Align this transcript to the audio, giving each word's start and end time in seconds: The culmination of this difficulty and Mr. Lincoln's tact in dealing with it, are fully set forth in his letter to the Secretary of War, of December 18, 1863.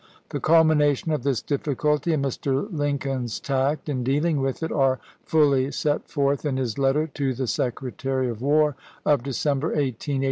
The 0.29 0.39
culmination 0.39 1.11
of 1.11 1.21
this 1.21 1.43
difficulty 1.43 2.11
and 2.13 2.25
Mr. 2.25 2.67
Lincoln's 2.73 3.39
tact 3.39 3.87
in 3.87 4.03
dealing 4.03 4.41
with 4.41 4.63
it, 4.63 4.71
are 4.71 4.99
fully 5.25 5.69
set 5.71 6.07
forth 6.09 6.43
in 6.43 6.57
his 6.57 6.79
letter 6.79 7.05
to 7.05 7.35
the 7.35 7.45
Secretary 7.45 8.27
of 8.27 8.41
War, 8.41 8.75
of 9.05 9.21
December 9.21 9.67
18, 9.73 9.81
1863. 9.85 10.19